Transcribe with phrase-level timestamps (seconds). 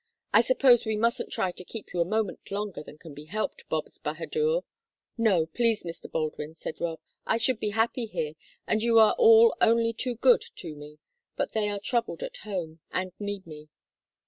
[0.33, 3.69] I suppose we mustn't try to keep you a moment longer than can be helped,
[3.69, 4.61] Bobs bahadur?"
[5.15, 6.11] "No, please, Mr.
[6.11, 6.99] Baldwin," said Rob.
[7.27, 8.33] "I should be happy here,
[8.65, 10.97] and you are all only too good to me,
[11.35, 13.69] but they are troubled at home, and need me."